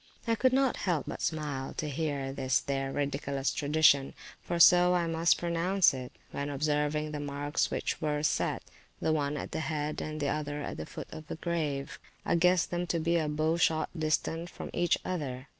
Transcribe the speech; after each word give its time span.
I 0.25 0.33
could 0.33 0.51
not 0.51 0.77
but 1.05 1.21
smile 1.21 1.75
to 1.75 1.87
hear 1.87 2.33
this 2.33 2.59
their 2.59 2.91
ridiculous 2.91 3.53
tradition 3.53 4.15
(for 4.41 4.59
so 4.59 4.95
I 4.95 5.05
must 5.05 5.37
pronounce 5.37 5.93
it), 5.93 6.11
when 6.31 6.49
observing 6.49 7.11
the 7.11 7.19
marks 7.19 7.69
which 7.69 8.01
were 8.01 8.23
set, 8.23 8.63
the 8.99 9.13
one 9.13 9.37
at 9.37 9.51
the 9.51 9.59
head, 9.59 10.01
and 10.01 10.19
the 10.19 10.29
other 10.29 10.63
at 10.63 10.77
the 10.77 10.87
foot 10.87 11.09
of 11.11 11.27
the 11.27 11.35
grave: 11.35 11.99
I 12.25 12.33
guessed 12.33 12.71
them 12.71 12.87
to 12.87 12.99
be 12.99 13.17
a 13.17 13.29
bow 13.29 13.57
shot 13.57 13.91
distant 13.95 14.49
from 14.49 14.71
each 14.73 14.97
other. 15.05 15.47